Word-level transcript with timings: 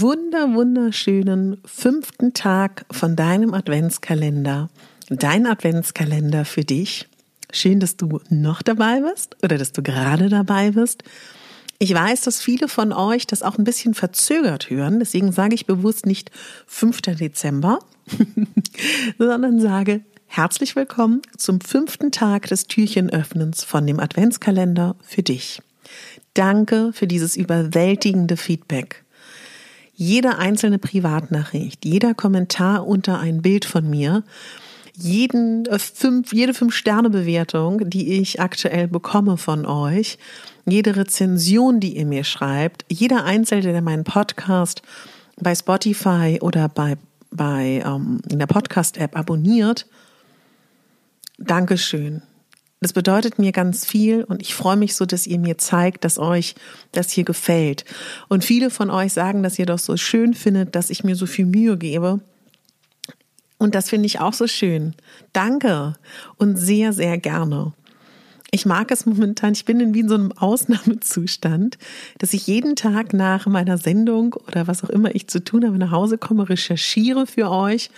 Wunder, 0.00 0.54
wunderschönen 0.54 1.58
fünften 1.64 2.32
Tag 2.32 2.86
von 2.90 3.16
deinem 3.16 3.52
Adventskalender. 3.52 4.70
Dein 5.08 5.46
Adventskalender 5.46 6.44
für 6.44 6.64
dich. 6.64 7.06
Schön, 7.52 7.80
dass 7.80 7.96
du 7.96 8.20
noch 8.30 8.62
dabei 8.62 9.00
bist 9.00 9.36
oder 9.42 9.58
dass 9.58 9.72
du 9.72 9.82
gerade 9.82 10.28
dabei 10.28 10.70
bist. 10.70 11.02
Ich 11.78 11.92
weiß, 11.92 12.22
dass 12.22 12.40
viele 12.40 12.68
von 12.68 12.92
euch 12.92 13.26
das 13.26 13.42
auch 13.42 13.58
ein 13.58 13.64
bisschen 13.64 13.94
verzögert 13.94 14.70
hören. 14.70 15.00
Deswegen 15.00 15.32
sage 15.32 15.54
ich 15.54 15.66
bewusst 15.66 16.06
nicht 16.06 16.30
5. 16.66 17.02
Dezember, 17.02 17.80
sondern 19.18 19.60
sage 19.60 20.02
herzlich 20.26 20.76
willkommen 20.76 21.20
zum 21.36 21.60
fünften 21.60 22.12
Tag 22.12 22.46
des 22.46 22.66
Türchenöffnens 22.66 23.64
von 23.64 23.86
dem 23.86 23.98
Adventskalender 23.98 24.96
für 25.02 25.22
dich. 25.22 25.60
Danke 26.34 26.92
für 26.94 27.06
dieses 27.06 27.36
überwältigende 27.36 28.36
Feedback. 28.36 29.04
Jede 30.00 30.38
einzelne 30.38 30.78
Privatnachricht, 30.78 31.84
jeder 31.84 32.14
Kommentar 32.14 32.86
unter 32.86 33.18
ein 33.18 33.42
Bild 33.42 33.66
von 33.66 33.90
mir, 33.90 34.22
jeden 34.96 35.66
äh, 35.66 35.78
fünf, 35.78 36.32
jede 36.32 36.54
Fünf-Sterne-Bewertung, 36.54 37.90
die 37.90 38.14
ich 38.14 38.40
aktuell 38.40 38.88
bekomme 38.88 39.36
von 39.36 39.66
euch, 39.66 40.16
jede 40.64 40.96
Rezension, 40.96 41.80
die 41.80 41.98
ihr 41.98 42.06
mir 42.06 42.24
schreibt, 42.24 42.86
jeder 42.88 43.24
Einzelne, 43.26 43.72
der 43.72 43.82
meinen 43.82 44.04
Podcast 44.04 44.80
bei 45.36 45.54
Spotify 45.54 46.38
oder 46.40 46.70
bei, 46.70 46.96
bei 47.30 47.82
ähm, 47.84 48.22
in 48.30 48.38
der 48.38 48.46
Podcast-App 48.46 49.14
abonniert, 49.18 49.86
Dankeschön. 51.36 52.22
Das 52.80 52.94
bedeutet 52.94 53.38
mir 53.38 53.52
ganz 53.52 53.84
viel 53.84 54.24
und 54.24 54.40
ich 54.40 54.54
freue 54.54 54.76
mich 54.76 54.94
so, 54.94 55.04
dass 55.04 55.26
ihr 55.26 55.38
mir 55.38 55.58
zeigt, 55.58 56.02
dass 56.04 56.18
euch 56.18 56.54
das 56.92 57.10
hier 57.10 57.24
gefällt. 57.24 57.84
Und 58.28 58.42
viele 58.42 58.70
von 58.70 58.88
euch 58.88 59.12
sagen, 59.12 59.42
dass 59.42 59.58
ihr 59.58 59.66
doch 59.66 59.78
so 59.78 59.98
schön 59.98 60.32
findet, 60.32 60.74
dass 60.74 60.88
ich 60.88 61.04
mir 61.04 61.14
so 61.14 61.26
viel 61.26 61.44
Mühe 61.44 61.76
gebe. 61.76 62.20
Und 63.58 63.74
das 63.74 63.90
finde 63.90 64.06
ich 64.06 64.20
auch 64.20 64.32
so 64.32 64.46
schön. 64.46 64.94
Danke 65.34 65.96
und 66.38 66.56
sehr, 66.56 66.94
sehr 66.94 67.18
gerne. 67.18 67.74
Ich 68.50 68.64
mag 68.64 68.90
es 68.90 69.04
momentan, 69.04 69.52
ich 69.52 69.66
bin 69.66 69.78
in 69.78 69.92
wie 69.92 70.00
in 70.00 70.08
so 70.08 70.14
einem 70.14 70.32
Ausnahmezustand, 70.32 71.76
dass 72.16 72.32
ich 72.32 72.46
jeden 72.46 72.76
Tag 72.76 73.12
nach 73.12 73.46
meiner 73.46 73.76
Sendung 73.76 74.32
oder 74.48 74.66
was 74.66 74.82
auch 74.82 74.88
immer 74.88 75.14
ich 75.14 75.28
zu 75.28 75.44
tun 75.44 75.66
habe, 75.66 75.76
nach 75.76 75.90
Hause 75.90 76.16
komme, 76.16 76.48
recherchiere 76.48 77.26
für 77.26 77.50
euch 77.50 77.90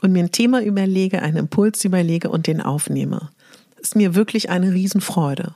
und 0.00 0.12
mir 0.12 0.22
ein 0.22 0.30
Thema 0.30 0.62
überlege, 0.62 1.20
einen 1.22 1.38
Impuls 1.38 1.84
überlege 1.84 2.30
und 2.30 2.46
den 2.46 2.60
aufnehme 2.60 3.30
ist 3.82 3.96
mir 3.96 4.14
wirklich 4.14 4.48
eine 4.48 4.72
Riesenfreude. 4.72 5.54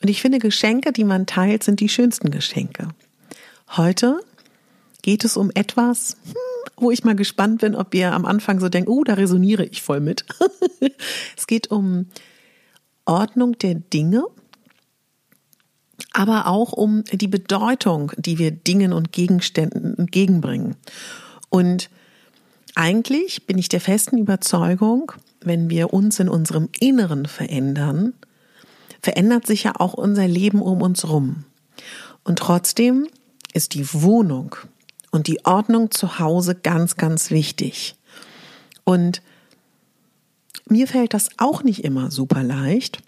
Und 0.00 0.08
ich 0.08 0.20
finde, 0.20 0.38
Geschenke, 0.38 0.92
die 0.92 1.04
man 1.04 1.26
teilt, 1.26 1.62
sind 1.62 1.78
die 1.80 1.88
schönsten 1.88 2.30
Geschenke. 2.30 2.88
Heute 3.76 4.20
geht 5.02 5.24
es 5.24 5.36
um 5.36 5.50
etwas, 5.54 6.16
hm, 6.24 6.34
wo 6.76 6.90
ich 6.90 7.04
mal 7.04 7.14
gespannt 7.14 7.60
bin, 7.60 7.76
ob 7.76 7.94
ihr 7.94 8.12
am 8.12 8.24
Anfang 8.24 8.58
so 8.58 8.68
denkt, 8.68 8.88
oh, 8.88 9.04
da 9.04 9.14
resoniere 9.14 9.64
ich 9.64 9.82
voll 9.82 10.00
mit. 10.00 10.24
es 11.36 11.46
geht 11.46 11.70
um 11.70 12.06
Ordnung 13.04 13.58
der 13.58 13.74
Dinge, 13.74 14.24
aber 16.12 16.46
auch 16.46 16.72
um 16.72 17.04
die 17.12 17.28
Bedeutung, 17.28 18.12
die 18.16 18.38
wir 18.38 18.50
Dingen 18.50 18.92
und 18.92 19.12
Gegenständen 19.12 19.96
entgegenbringen. 19.98 20.76
Und 21.50 21.90
eigentlich 22.74 23.46
bin 23.46 23.58
ich 23.58 23.68
der 23.68 23.80
festen 23.80 24.18
Überzeugung, 24.18 25.12
wenn 25.44 25.70
wir 25.70 25.92
uns 25.92 26.18
in 26.18 26.28
unserem 26.28 26.68
Inneren 26.80 27.26
verändern, 27.26 28.14
verändert 29.02 29.46
sich 29.46 29.64
ja 29.64 29.72
auch 29.78 29.94
unser 29.94 30.28
Leben 30.28 30.62
um 30.62 30.82
uns 30.82 31.08
rum. 31.08 31.44
Und 32.24 32.38
trotzdem 32.38 33.08
ist 33.52 33.74
die 33.74 33.92
Wohnung 33.92 34.56
und 35.10 35.26
die 35.26 35.44
Ordnung 35.44 35.90
zu 35.90 36.18
Hause 36.18 36.54
ganz, 36.54 36.96
ganz 36.96 37.30
wichtig. 37.30 37.96
Und 38.84 39.22
mir 40.68 40.86
fällt 40.86 41.14
das 41.14 41.28
auch 41.38 41.62
nicht 41.62 41.84
immer 41.84 42.10
super 42.10 42.42
leicht. 42.42 43.02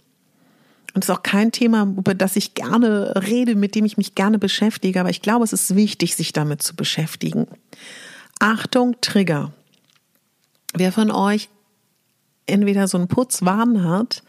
Und 0.95 1.03
es 1.03 1.09
ist 1.09 1.16
auch 1.16 1.22
kein 1.22 1.51
Thema, 1.51 1.83
über 1.83 2.15
das 2.15 2.37
ich 2.37 2.55
gerne 2.55 3.15
rede, 3.27 3.56
mit 3.56 3.75
dem 3.75 3.84
ich 3.84 3.97
mich 3.97 4.15
gerne 4.15 4.39
beschäftige, 4.39 5.01
aber 5.01 5.11
ich 5.11 5.22
glaube, 5.22 5.45
es 5.45 5.53
ist 5.53 5.75
wichtig, 5.75 6.15
sich 6.15 6.33
damit 6.33 6.62
zu 6.62 6.77
beschäftigen. 6.77 7.49
Achtung, 8.39 8.97
Trigger. 9.01 9.53
Wer 10.72 10.93
von 10.93 11.11
euch 11.11 11.49
entweder 12.47 12.88
so 12.88 12.99
einen 12.99 13.09
Putzwahn 13.09 13.84
hat, 13.84 14.22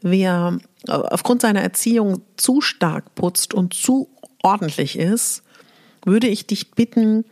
wer 0.00 0.58
aufgrund 0.88 1.42
seiner 1.42 1.62
Erziehung 1.62 2.22
zu 2.36 2.60
stark 2.60 3.14
putzt 3.14 3.54
und 3.54 3.74
zu 3.74 4.08
ordentlich 4.42 4.98
ist, 4.98 5.42
würde 6.04 6.28
ich 6.28 6.46
dich 6.46 6.72
bitten, 6.72 7.24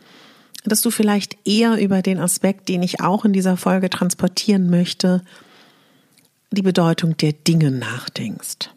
dass 0.63 0.81
du 0.81 0.91
vielleicht 0.91 1.37
eher 1.45 1.81
über 1.81 2.01
den 2.01 2.19
Aspekt, 2.19 2.69
den 2.69 2.83
ich 2.83 3.01
auch 3.01 3.25
in 3.25 3.33
dieser 3.33 3.57
Folge 3.57 3.89
transportieren 3.89 4.69
möchte, 4.69 5.23
die 6.51 6.61
Bedeutung 6.61 7.17
der 7.17 7.33
Dinge 7.33 7.71
nachdenkst. 7.71 8.69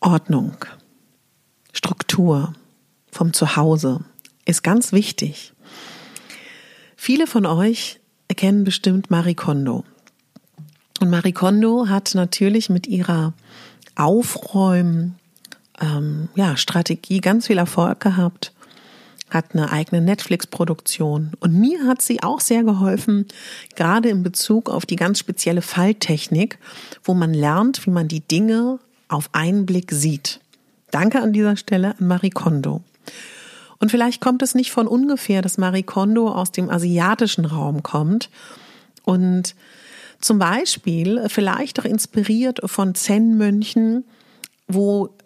Ordnung, 0.00 0.56
Struktur 1.72 2.54
vom 3.10 3.32
Zuhause 3.32 4.00
ist 4.44 4.62
ganz 4.62 4.92
wichtig. 4.92 5.52
Viele 7.10 7.26
von 7.26 7.44
euch 7.44 7.98
kennen 8.28 8.62
bestimmt 8.62 9.10
Marie 9.10 9.34
Kondo. 9.34 9.82
Und 11.00 11.10
Marie 11.10 11.32
Kondo 11.32 11.88
hat 11.88 12.14
natürlich 12.14 12.70
mit 12.70 12.86
ihrer 12.86 13.32
Aufräumen, 13.96 15.18
ähm, 15.80 16.28
ja, 16.36 16.56
Strategie 16.56 17.20
ganz 17.20 17.48
viel 17.48 17.58
Erfolg 17.58 17.98
gehabt, 17.98 18.52
hat 19.28 19.46
eine 19.54 19.72
eigene 19.72 20.00
Netflix-Produktion. 20.02 21.32
Und 21.40 21.52
mir 21.52 21.84
hat 21.88 22.00
sie 22.00 22.22
auch 22.22 22.38
sehr 22.38 22.62
geholfen, 22.62 23.26
gerade 23.74 24.08
in 24.08 24.22
Bezug 24.22 24.70
auf 24.70 24.86
die 24.86 24.94
ganz 24.94 25.18
spezielle 25.18 25.62
Falltechnik, 25.62 26.60
wo 27.02 27.14
man 27.14 27.34
lernt, 27.34 27.84
wie 27.86 27.90
man 27.90 28.06
die 28.06 28.20
Dinge 28.20 28.78
auf 29.08 29.30
einen 29.32 29.66
Blick 29.66 29.90
sieht. 29.90 30.38
Danke 30.92 31.20
an 31.20 31.32
dieser 31.32 31.56
Stelle 31.56 31.96
an 31.98 32.06
Marie 32.06 32.30
Kondo. 32.30 32.84
Und 33.80 33.90
vielleicht 33.90 34.20
kommt 34.20 34.42
es 34.42 34.54
nicht 34.54 34.70
von 34.70 34.86
ungefähr, 34.86 35.42
dass 35.42 35.58
Marie 35.58 35.82
Kondo 35.82 36.28
aus 36.30 36.52
dem 36.52 36.70
asiatischen 36.70 37.44
Raum 37.44 37.82
kommt 37.82 38.30
und 39.04 39.54
zum 40.20 40.38
Beispiel 40.38 41.24
vielleicht 41.28 41.80
auch 41.80 41.86
inspiriert 41.86 42.60
von 42.66 42.94
Zen-Mönchen, 42.94 44.04
wo 44.68 45.16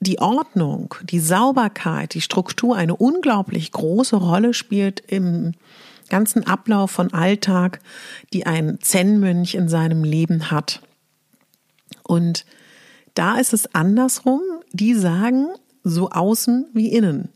die 0.00 0.20
Ordnung, 0.20 0.94
die 1.02 1.18
Sauberkeit, 1.18 2.14
die 2.14 2.20
Struktur 2.20 2.76
eine 2.76 2.94
unglaublich 2.94 3.72
große 3.72 4.14
Rolle 4.14 4.54
spielt 4.54 5.00
im, 5.00 5.54
ganzen 6.08 6.46
Ablauf 6.46 6.90
von 6.90 7.12
Alltag, 7.12 7.80
die 8.32 8.46
ein 8.46 8.78
Zen-Mönch 8.80 9.54
in 9.54 9.68
seinem 9.68 10.04
Leben 10.04 10.50
hat. 10.50 10.80
Und 12.02 12.44
da 13.14 13.38
ist 13.38 13.52
es 13.52 13.74
andersrum. 13.74 14.40
Die 14.72 14.94
sagen 14.94 15.48
so 15.88 16.10
außen 16.10 16.66
wie 16.72 16.88
innen. 16.88 17.28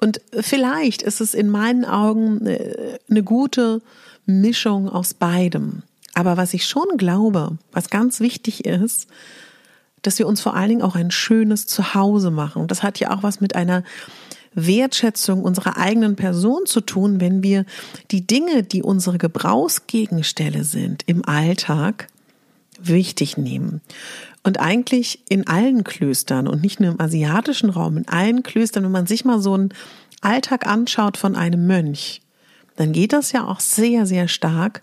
Und 0.00 0.20
vielleicht 0.32 1.02
ist 1.02 1.20
es 1.20 1.34
in 1.34 1.50
meinen 1.50 1.84
Augen 1.84 2.46
äh, 2.46 2.98
eine 3.10 3.22
gute 3.22 3.82
Mischung 4.26 4.88
aus 4.88 5.14
beidem. 5.14 5.82
Aber 6.14 6.36
was 6.36 6.54
ich 6.54 6.66
schon 6.66 6.96
glaube, 6.96 7.58
was 7.72 7.90
ganz 7.90 8.20
wichtig 8.20 8.64
ist, 8.64 9.08
dass 10.02 10.18
wir 10.18 10.26
uns 10.26 10.40
vor 10.40 10.54
allen 10.54 10.70
Dingen 10.70 10.82
auch 10.82 10.96
ein 10.96 11.10
schönes 11.10 11.66
Zuhause 11.66 12.30
machen. 12.30 12.62
Und 12.62 12.70
das 12.70 12.82
hat 12.82 12.98
ja 12.98 13.10
auch 13.10 13.22
was 13.22 13.40
mit 13.40 13.54
einer 13.54 13.84
Wertschätzung 14.54 15.42
unserer 15.44 15.76
eigenen 15.76 16.16
Person 16.16 16.66
zu 16.66 16.80
tun, 16.80 17.20
wenn 17.20 17.42
wir 17.42 17.64
die 18.10 18.26
Dinge, 18.26 18.62
die 18.62 18.82
unsere 18.82 19.18
Gebrauchsgegenstände 19.18 20.64
sind 20.64 21.02
im 21.06 21.24
Alltag, 21.24 22.08
wichtig 22.82 23.36
nehmen. 23.36 23.80
Und 24.42 24.58
eigentlich 24.58 25.22
in 25.28 25.46
allen 25.46 25.84
Klöstern 25.84 26.48
und 26.48 26.62
nicht 26.62 26.80
nur 26.80 26.92
im 26.92 27.00
asiatischen 27.00 27.70
Raum, 27.70 27.98
in 27.98 28.08
allen 28.08 28.42
Klöstern, 28.42 28.84
wenn 28.84 28.92
man 28.92 29.06
sich 29.06 29.24
mal 29.24 29.40
so 29.40 29.54
einen 29.54 29.74
Alltag 30.22 30.66
anschaut 30.66 31.16
von 31.16 31.36
einem 31.36 31.66
Mönch, 31.66 32.22
dann 32.76 32.92
geht 32.92 33.12
das 33.12 33.32
ja 33.32 33.46
auch 33.46 33.60
sehr, 33.60 34.06
sehr 34.06 34.28
stark 34.28 34.82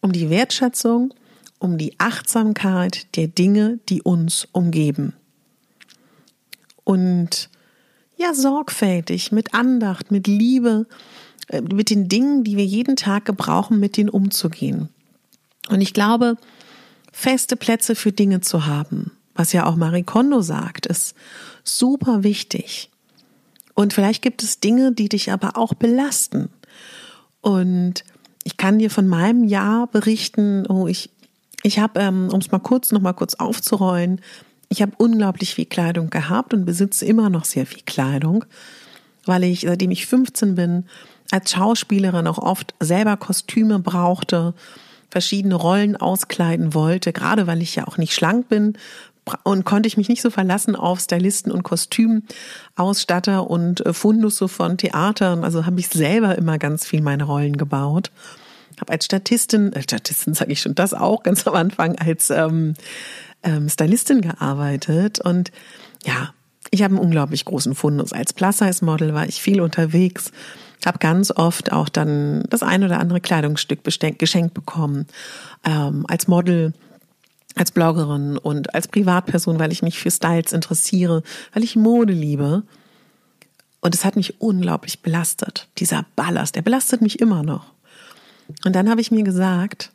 um 0.00 0.12
die 0.12 0.30
Wertschätzung, 0.30 1.12
um 1.58 1.76
die 1.76 1.98
Achtsamkeit 1.98 3.14
der 3.16 3.28
Dinge, 3.28 3.78
die 3.88 4.00
uns 4.00 4.48
umgeben. 4.52 5.12
Und 6.84 7.50
ja, 8.16 8.34
sorgfältig, 8.34 9.32
mit 9.32 9.54
Andacht, 9.54 10.10
mit 10.10 10.26
Liebe, 10.26 10.86
äh, 11.48 11.60
mit 11.60 11.90
den 11.90 12.08
Dingen, 12.08 12.44
die 12.44 12.56
wir 12.56 12.64
jeden 12.64 12.96
Tag 12.96 13.24
gebrauchen, 13.24 13.78
mit 13.78 13.96
denen 13.96 14.08
umzugehen. 14.08 14.88
Und 15.68 15.80
ich 15.80 15.94
glaube, 15.94 16.36
feste 17.12 17.56
Plätze 17.56 17.94
für 17.94 18.12
Dinge 18.12 18.40
zu 18.40 18.66
haben, 18.66 19.12
was 19.34 19.52
ja 19.52 19.66
auch 19.66 19.76
Marie 19.76 20.02
Kondo 20.02 20.40
sagt, 20.40 20.86
ist 20.86 21.14
super 21.64 22.22
wichtig. 22.22 22.90
Und 23.74 23.92
vielleicht 23.92 24.22
gibt 24.22 24.42
es 24.42 24.60
Dinge, 24.60 24.92
die 24.92 25.08
dich 25.08 25.32
aber 25.32 25.56
auch 25.56 25.74
belasten. 25.74 26.50
Und 27.40 28.04
ich 28.44 28.56
kann 28.56 28.78
dir 28.78 28.90
von 28.90 29.08
meinem 29.08 29.44
Jahr 29.44 29.86
berichten, 29.86 30.66
oh, 30.66 30.86
ich, 30.86 31.10
ich 31.62 31.78
habe, 31.78 32.00
ähm, 32.00 32.28
um 32.32 32.40
es 32.40 32.50
mal 32.50 32.58
kurz, 32.58 32.92
noch 32.92 33.00
mal 33.00 33.12
kurz 33.12 33.34
aufzurollen, 33.34 34.20
ich 34.68 34.82
habe 34.82 34.92
unglaublich 34.98 35.54
viel 35.54 35.66
Kleidung 35.66 36.10
gehabt 36.10 36.54
und 36.54 36.64
besitze 36.64 37.04
immer 37.04 37.28
noch 37.28 37.44
sehr 37.44 37.66
viel 37.66 37.82
Kleidung, 37.84 38.44
weil 39.26 39.44
ich, 39.44 39.62
seitdem 39.62 39.90
ich 39.90 40.06
15 40.06 40.54
bin, 40.54 40.84
als 41.32 41.50
Schauspielerin 41.50 42.26
auch 42.26 42.38
oft 42.38 42.74
selber 42.80 43.16
Kostüme 43.16 43.80
brauchte, 43.80 44.54
verschiedene 45.10 45.54
Rollen 45.54 45.96
auskleiden 45.96 46.74
wollte, 46.74 47.12
gerade 47.12 47.46
weil 47.46 47.62
ich 47.62 47.76
ja 47.76 47.86
auch 47.86 47.98
nicht 47.98 48.14
schlank 48.14 48.48
bin 48.48 48.76
und 49.44 49.64
konnte 49.64 49.86
ich 49.86 49.96
mich 49.96 50.08
nicht 50.08 50.22
so 50.22 50.30
verlassen 50.30 50.76
auf 50.76 51.00
Stylisten 51.00 51.52
und 51.52 51.62
Kostümausstatter 51.62 53.48
und 53.48 53.84
äh, 53.84 53.92
Fundusse 53.92 54.48
von 54.48 54.78
Theatern. 54.78 55.44
Also 55.44 55.66
habe 55.66 55.80
ich 55.80 55.88
selber 55.88 56.36
immer 56.36 56.58
ganz 56.58 56.86
viel 56.86 57.02
meine 57.02 57.24
Rollen 57.24 57.56
gebaut. 57.56 58.10
Habe 58.80 58.92
als 58.92 59.04
Statistin, 59.04 59.72
äh, 59.72 59.82
Statistin 59.82 60.34
sage 60.34 60.52
ich 60.52 60.60
schon 60.60 60.74
das 60.74 60.94
auch 60.94 61.22
ganz 61.22 61.46
am 61.46 61.54
Anfang 61.54 61.96
als 61.98 62.30
ähm, 62.30 62.74
ähm, 63.42 63.68
Stylistin 63.68 64.20
gearbeitet 64.20 65.20
und 65.20 65.52
ja, 66.04 66.32
ich 66.70 66.82
habe 66.82 66.94
einen 66.94 67.04
unglaublich 67.04 67.44
großen 67.44 67.74
Fundus. 67.74 68.12
Als 68.12 68.32
Plus-Size-Model 68.32 69.14
war 69.14 69.28
ich 69.28 69.42
viel 69.42 69.60
unterwegs 69.60 70.32
habe 70.86 70.98
ganz 70.98 71.30
oft 71.30 71.72
auch 71.72 71.88
dann 71.88 72.44
das 72.48 72.62
ein 72.62 72.84
oder 72.84 73.00
andere 73.00 73.20
Kleidungsstück 73.20 73.80
geschenkt 74.18 74.54
bekommen. 74.54 75.06
Ähm, 75.64 76.04
als 76.08 76.28
Model, 76.28 76.72
als 77.54 77.72
Bloggerin 77.72 78.38
und 78.38 78.74
als 78.74 78.88
Privatperson, 78.88 79.58
weil 79.58 79.72
ich 79.72 79.82
mich 79.82 79.98
für 79.98 80.10
Styles 80.10 80.52
interessiere, 80.52 81.22
weil 81.52 81.64
ich 81.64 81.76
Mode 81.76 82.12
liebe. 82.12 82.62
Und 83.80 83.94
es 83.94 84.04
hat 84.04 84.16
mich 84.16 84.40
unglaublich 84.40 85.00
belastet. 85.00 85.68
Dieser 85.78 86.04
Ballast, 86.16 86.56
der 86.56 86.62
belastet 86.62 87.00
mich 87.00 87.20
immer 87.20 87.42
noch. 87.42 87.72
Und 88.64 88.74
dann 88.74 88.90
habe 88.90 89.00
ich 89.00 89.10
mir 89.10 89.22
gesagt, 89.22 89.92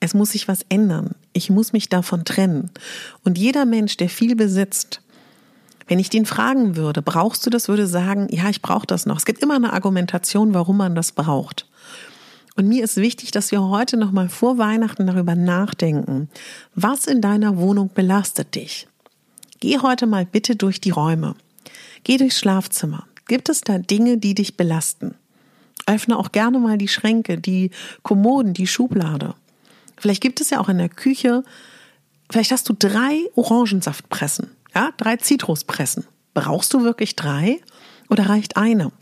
es 0.00 0.14
muss 0.14 0.32
sich 0.32 0.46
was 0.46 0.60
ändern. 0.68 1.14
Ich 1.32 1.48
muss 1.48 1.72
mich 1.72 1.88
davon 1.88 2.24
trennen. 2.24 2.70
Und 3.24 3.38
jeder 3.38 3.64
Mensch, 3.64 3.96
der 3.96 4.10
viel 4.10 4.36
besitzt, 4.36 5.00
wenn 5.86 5.98
ich 5.98 6.10
den 6.10 6.26
fragen 6.26 6.76
würde, 6.76 7.02
brauchst 7.02 7.46
du 7.46 7.50
das, 7.50 7.68
würde 7.68 7.86
sagen, 7.86 8.26
ja, 8.30 8.48
ich 8.48 8.62
brauche 8.62 8.86
das 8.86 9.06
noch. 9.06 9.18
Es 9.18 9.24
gibt 9.24 9.42
immer 9.42 9.54
eine 9.54 9.72
Argumentation, 9.72 10.54
warum 10.54 10.76
man 10.76 10.94
das 10.94 11.12
braucht. 11.12 11.66
Und 12.56 12.68
mir 12.68 12.82
ist 12.82 12.96
wichtig, 12.96 13.30
dass 13.30 13.52
wir 13.52 13.62
heute 13.62 13.96
noch 13.96 14.12
mal 14.12 14.28
vor 14.28 14.58
Weihnachten 14.58 15.06
darüber 15.06 15.34
nachdenken, 15.34 16.28
was 16.74 17.06
in 17.06 17.20
deiner 17.20 17.58
Wohnung 17.58 17.90
belastet 17.94 18.54
dich. 18.54 18.88
Geh 19.60 19.78
heute 19.78 20.06
mal 20.06 20.24
bitte 20.24 20.56
durch 20.56 20.80
die 20.80 20.90
Räume. 20.90 21.34
Geh 22.02 22.16
durchs 22.16 22.38
Schlafzimmer. 22.38 23.06
Gibt 23.28 23.48
es 23.48 23.60
da 23.60 23.78
Dinge, 23.78 24.18
die 24.18 24.34
dich 24.34 24.56
belasten? 24.56 25.14
Öffne 25.86 26.18
auch 26.18 26.32
gerne 26.32 26.58
mal 26.58 26.78
die 26.78 26.88
Schränke, 26.88 27.38
die 27.38 27.70
Kommoden, 28.02 28.54
die 28.54 28.66
Schublade. 28.66 29.34
Vielleicht 29.96 30.22
gibt 30.22 30.40
es 30.40 30.50
ja 30.50 30.60
auch 30.60 30.68
in 30.68 30.78
der 30.78 30.88
Küche, 30.88 31.44
vielleicht 32.30 32.52
hast 32.52 32.68
du 32.68 32.74
drei 32.76 33.20
Orangensaftpressen. 33.34 34.55
Ja, 34.76 34.92
drei 34.98 35.16
Zitruspressen. 35.16 36.04
Brauchst 36.34 36.74
du 36.74 36.82
wirklich 36.82 37.16
drei 37.16 37.62
oder 38.10 38.28
reicht 38.28 38.58
eine? 38.58 38.92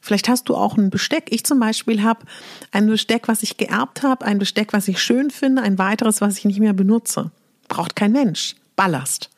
Vielleicht 0.00 0.28
hast 0.28 0.48
du 0.48 0.56
auch 0.56 0.76
ein 0.76 0.90
Besteck. 0.90 1.28
Ich 1.30 1.44
zum 1.44 1.60
Beispiel 1.60 2.02
habe 2.02 2.26
ein 2.72 2.88
Besteck, 2.88 3.28
was 3.28 3.44
ich 3.44 3.56
geerbt 3.56 4.02
habe, 4.02 4.24
ein 4.24 4.40
Besteck, 4.40 4.72
was 4.72 4.88
ich 4.88 5.00
schön 5.00 5.30
finde, 5.30 5.62
ein 5.62 5.78
weiteres, 5.78 6.20
was 6.20 6.38
ich 6.38 6.46
nicht 6.46 6.58
mehr 6.58 6.72
benutze. 6.72 7.30
Braucht 7.68 7.94
kein 7.94 8.10
Mensch. 8.10 8.56
Ballast. 8.74 9.30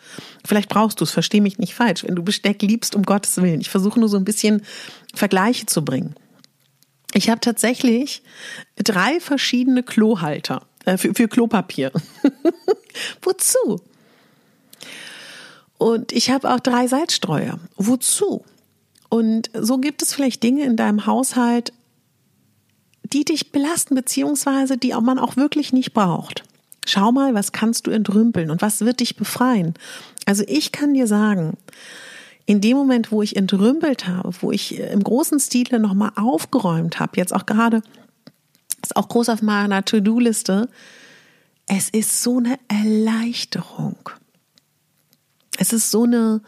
Vielleicht 0.47 0.71
brauchst 0.71 1.01
du 1.01 1.05
es, 1.05 1.11
versteh 1.11 1.43
mich 1.43 1.59
nicht 1.59 1.75
falsch. 1.75 2.05
Wenn 2.05 2.17
du 2.17 2.23
Besteck 2.23 2.63
liebst, 2.63 2.97
um 2.97 3.03
Gottes 3.03 3.37
Willen. 3.37 3.61
Ich 3.61 3.69
versuche 3.69 4.01
nur 4.01 4.09
so 4.09 4.17
ein 4.17 4.25
bisschen 4.25 4.63
Vergleiche 5.13 5.67
zu 5.67 5.85
bringen. 5.85 6.15
Ich 7.13 7.29
habe 7.29 7.41
tatsächlich 7.41 8.23
drei 8.77 9.21
verschiedene 9.21 9.83
Klohalter 9.83 10.67
äh, 10.87 10.97
für, 10.97 11.13
für 11.15 11.29
Klopapier. 11.29 11.93
Wozu? 13.21 13.83
Und 15.79 16.13
ich 16.13 16.31
habe 16.31 16.53
auch 16.53 16.61
drei 16.61 16.87
Salzstreuer. 16.87 17.59
Wozu? 17.77 18.45
Und 19.09 19.51
so 19.55 19.79
gibt 19.79 20.03
es 20.03 20.15
vielleicht 20.15 20.43
Dinge 20.43 20.65
in 20.65 20.77
deinem 20.77 21.07
Haushalt, 21.07 21.73
die 23.13 23.25
dich 23.25 23.53
belasten, 23.53 23.95
beziehungsweise 23.95 24.77
die 24.77 24.93
man 25.01 25.19
auch 25.19 25.37
wirklich 25.37 25.73
nicht 25.73 25.93
braucht. 25.93 26.45
Schau 26.87 27.13
mal, 27.13 27.35
was 27.35 27.53
kannst 27.53 27.87
du 27.87 27.91
entrümpeln 27.91 28.51
und 28.51 28.63
was 28.63 28.81
wird 28.81 29.01
dich 29.01 29.17
befreien? 29.17 29.75
Also 30.25 30.45
ich 30.47 30.73
kann 30.73 30.95
dir 30.95 31.07
sagen, 31.07 31.57
in 32.47 32.61
dem 32.61 32.77
Moment, 32.77 33.11
wo 33.11 33.23
ich 33.23 33.37
entrümpelt 33.37 34.07
habe, 34.07 34.31
wo 34.41 34.53
ich 34.53 34.79
im 34.79 35.03
großen 35.03 35.41
Stile 35.41 35.81
nochmal 35.81 36.13
aufgeräumt 36.15 37.01
habe, 37.01 37.17
jetzt 37.17 37.35
auch 37.35 37.47
gerade, 37.47 37.83
ist 38.83 38.97
auch 38.97 39.09
groß 39.09 39.29
auf 39.31 39.43
meiner 39.43 39.85
To-Do-Liste, 39.85 40.69
es 41.67 41.91
ist 41.91 42.23
so 42.23 42.39
eine 42.39 42.59
Erleichterung 42.69 43.97
es 45.59 45.73
ist 45.73 45.91
so 45.91 46.05
eine, 46.05 46.41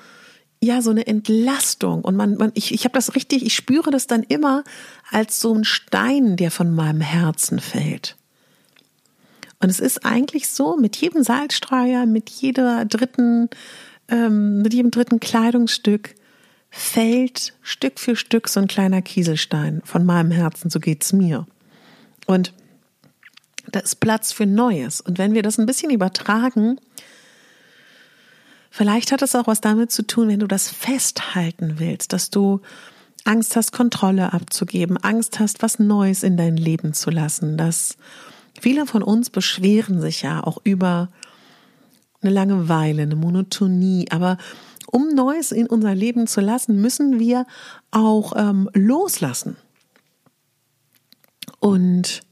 ja, 0.62 0.82
so 0.82 0.90
eine 0.90 1.06
Entlastung. 1.06 2.02
Und 2.02 2.16
man, 2.16 2.36
man 2.36 2.52
ich, 2.54 2.72
ich 2.72 2.84
habe 2.84 2.94
das 2.94 3.14
richtig, 3.14 3.44
ich 3.44 3.54
spüre 3.54 3.90
das 3.90 4.06
dann 4.06 4.22
immer 4.22 4.64
als 5.10 5.40
so 5.40 5.54
ein 5.54 5.64
Stein, 5.64 6.36
der 6.36 6.50
von 6.50 6.74
meinem 6.74 7.00
Herzen 7.00 7.60
fällt. 7.60 8.16
Und 9.60 9.70
es 9.70 9.80
ist 9.80 10.04
eigentlich 10.04 10.48
so, 10.48 10.76
mit 10.76 10.96
jedem 10.96 11.22
Salzstreuer, 11.22 12.06
mit 12.06 12.30
jeder 12.30 12.84
dritten, 12.84 13.48
ähm, 14.08 14.62
mit 14.62 14.72
jedem 14.72 14.90
dritten 14.90 15.20
Kleidungsstück 15.20 16.14
fällt 16.70 17.54
Stück 17.62 17.98
für 17.98 18.14
Stück 18.14 18.48
so 18.48 18.60
ein 18.60 18.68
kleiner 18.68 19.02
Kieselstein 19.02 19.80
von 19.84 20.04
meinem 20.04 20.30
Herzen, 20.30 20.70
so 20.70 20.80
geht's 20.80 21.12
mir. 21.12 21.46
Und 22.26 22.52
da 23.70 23.80
ist 23.80 24.00
Platz 24.00 24.32
für 24.32 24.46
Neues. 24.46 25.00
Und 25.00 25.18
wenn 25.18 25.34
wir 25.34 25.42
das 25.42 25.58
ein 25.58 25.66
bisschen 25.66 25.90
übertragen, 25.90 26.78
Vielleicht 28.70 29.12
hat 29.12 29.22
es 29.22 29.34
auch 29.34 29.46
was 29.46 29.60
damit 29.60 29.90
zu 29.90 30.06
tun, 30.06 30.28
wenn 30.28 30.40
du 30.40 30.46
das 30.46 30.68
festhalten 30.68 31.74
willst, 31.78 32.12
dass 32.12 32.30
du 32.30 32.60
Angst 33.24 33.56
hast, 33.56 33.72
Kontrolle 33.72 34.32
abzugeben, 34.32 34.96
Angst 34.96 35.40
hast, 35.40 35.62
was 35.62 35.78
Neues 35.78 36.22
in 36.22 36.36
dein 36.36 36.56
Leben 36.56 36.94
zu 36.94 37.10
lassen. 37.10 37.56
Dass 37.56 37.96
viele 38.60 38.86
von 38.86 39.02
uns 39.02 39.30
beschweren 39.30 40.00
sich 40.00 40.22
ja 40.22 40.42
auch 40.42 40.58
über 40.64 41.08
eine 42.20 42.32
Langeweile, 42.32 43.02
eine 43.02 43.16
Monotonie. 43.16 44.06
Aber 44.10 44.38
um 44.86 45.14
Neues 45.14 45.52
in 45.52 45.66
unser 45.66 45.94
Leben 45.94 46.26
zu 46.26 46.40
lassen, 46.40 46.80
müssen 46.80 47.18
wir 47.18 47.46
auch 47.90 48.32
ähm, 48.36 48.70
loslassen. 48.72 49.56
Und 51.60 52.22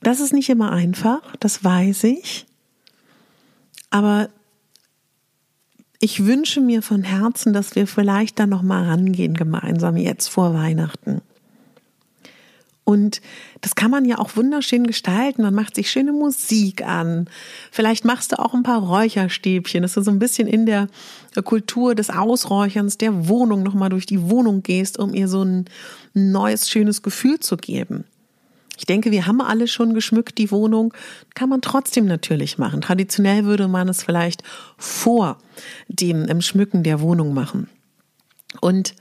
das 0.00 0.20
ist 0.20 0.32
nicht 0.32 0.48
immer 0.48 0.70
einfach, 0.70 1.34
das 1.40 1.64
weiß 1.64 2.04
ich. 2.04 2.46
Aber 3.96 4.28
ich 6.00 6.26
wünsche 6.26 6.60
mir 6.60 6.82
von 6.82 7.02
Herzen, 7.02 7.54
dass 7.54 7.76
wir 7.76 7.86
vielleicht 7.86 8.38
da 8.38 8.46
noch 8.46 8.60
mal 8.60 8.84
rangehen 8.84 9.32
gemeinsam 9.32 9.96
jetzt 9.96 10.28
vor 10.28 10.52
Weihnachten. 10.52 11.22
Und 12.84 13.22
das 13.62 13.74
kann 13.74 13.90
man 13.90 14.04
ja 14.04 14.18
auch 14.18 14.36
wunderschön 14.36 14.86
gestalten. 14.86 15.40
Man 15.40 15.54
macht 15.54 15.76
sich 15.76 15.90
schöne 15.90 16.12
Musik 16.12 16.86
an. 16.86 17.30
Vielleicht 17.72 18.04
machst 18.04 18.32
du 18.32 18.38
auch 18.38 18.52
ein 18.52 18.64
paar 18.64 18.82
Räucherstäbchen, 18.82 19.80
dass 19.80 19.94
du 19.94 20.02
so 20.02 20.10
ein 20.10 20.18
bisschen 20.18 20.46
in 20.46 20.66
der 20.66 20.88
Kultur 21.42 21.94
des 21.94 22.10
Ausräucherns 22.10 22.98
der 22.98 23.28
Wohnung 23.28 23.62
nochmal 23.62 23.88
durch 23.88 24.04
die 24.04 24.28
Wohnung 24.28 24.62
gehst, 24.62 24.98
um 24.98 25.14
ihr 25.14 25.26
so 25.26 25.42
ein 25.42 25.64
neues, 26.12 26.68
schönes 26.68 27.00
Gefühl 27.00 27.40
zu 27.40 27.56
geben. 27.56 28.04
Ich 28.76 28.86
denke, 28.86 29.10
wir 29.10 29.26
haben 29.26 29.40
alle 29.40 29.68
schon 29.68 29.94
geschmückt 29.94 30.38
die 30.38 30.50
Wohnung, 30.50 30.92
kann 31.34 31.48
man 31.48 31.62
trotzdem 31.62 32.06
natürlich 32.06 32.58
machen. 32.58 32.80
Traditionell 32.80 33.44
würde 33.44 33.68
man 33.68 33.88
es 33.88 34.02
vielleicht 34.02 34.42
vor 34.76 35.38
dem 35.88 36.40
Schmücken 36.40 36.82
der 36.82 37.00
Wohnung 37.00 37.34
machen. 37.34 37.68
Und 38.60 38.94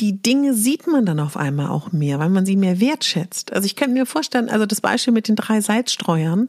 die 0.00 0.20
Dinge 0.20 0.54
sieht 0.54 0.86
man 0.86 1.06
dann 1.06 1.20
auf 1.20 1.36
einmal 1.36 1.68
auch 1.68 1.92
mehr, 1.92 2.18
weil 2.18 2.30
man 2.30 2.46
sie 2.46 2.56
mehr 2.56 2.80
wertschätzt. 2.80 3.52
Also 3.52 3.66
ich 3.66 3.76
könnte 3.76 3.94
mir 3.94 4.06
vorstellen, 4.06 4.48
also 4.48 4.66
das 4.66 4.80
Beispiel 4.80 5.12
mit 5.12 5.28
den 5.28 5.36
drei 5.36 5.60
Salzstreuern, 5.60 6.48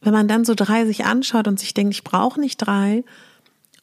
wenn 0.00 0.12
man 0.12 0.28
dann 0.28 0.44
so 0.44 0.54
drei 0.54 0.86
sich 0.86 1.04
anschaut 1.04 1.48
und 1.48 1.58
sich 1.58 1.74
denkt, 1.74 1.94
ich 1.94 2.04
brauche 2.04 2.40
nicht 2.40 2.58
drei, 2.58 3.02